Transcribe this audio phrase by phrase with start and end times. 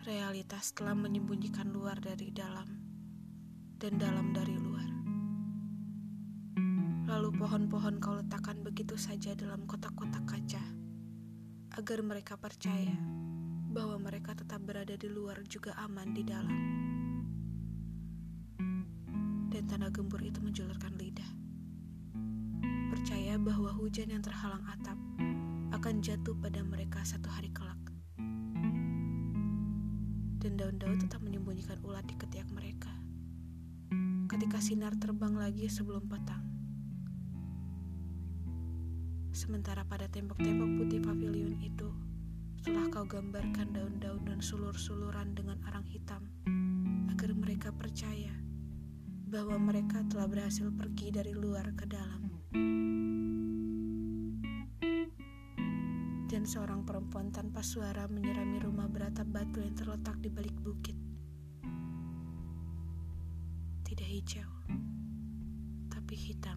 [0.00, 2.64] atas telah menyembunyikan luar dari dalam
[3.76, 4.88] dan dalam dari luar.
[7.04, 10.64] Lalu pohon-pohon kau letakkan begitu saja dalam kotak-kotak kaca,
[11.76, 12.96] agar mereka percaya
[13.70, 16.60] bahwa mereka tetap berada di luar juga aman di dalam.
[19.52, 21.30] Dan tanda gembur itu menjulurkan lidah.
[22.88, 24.96] Percaya bahwa hujan yang terhalang atap
[25.76, 27.78] akan jatuh pada mereka satu hari kelak
[30.50, 32.90] dan daun-daun tetap menyembunyikan ulat di ketiak mereka.
[34.26, 36.42] Ketika sinar terbang lagi sebelum petang.
[39.30, 41.86] Sementara pada tembok-tembok putih pavilion itu,
[42.66, 46.26] telah kau gambarkan daun-daun dan sulur-suluran dengan arang hitam,
[47.14, 48.34] agar mereka percaya
[49.30, 52.26] bahwa mereka telah berhasil pergi dari luar ke dalam.
[56.40, 60.96] Dan seorang perempuan tanpa suara menyerami rumah beratap batu yang terletak di balik bukit.
[63.84, 64.48] Tidak hijau,
[65.92, 66.56] tapi hitam.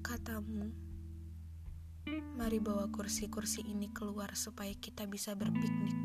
[0.00, 0.72] Katamu,
[2.40, 6.00] mari bawa kursi-kursi ini keluar supaya kita bisa berpiknik.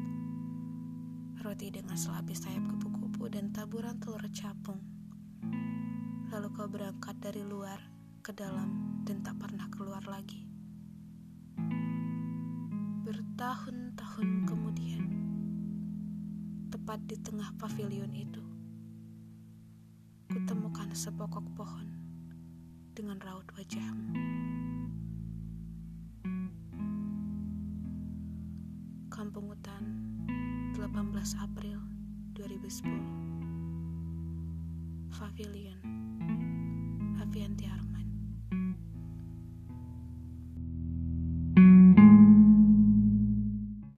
[1.40, 4.84] Roti dengan selapis sayap kupu-kupu dan taburan telur capung.
[6.36, 10.44] Lalu kau berangkat dari luar ke dalam dan tak pernah keluar lagi.
[13.08, 15.08] Bertahun-tahun kemudian,
[16.68, 18.44] tepat di tengah pavilion itu,
[20.28, 21.88] kutemukan sepokok pohon
[22.92, 24.12] dengan raut wajahmu.
[29.08, 29.84] Kampung Hutan,
[30.76, 31.80] 18 April
[32.36, 35.80] 2010 Pavilion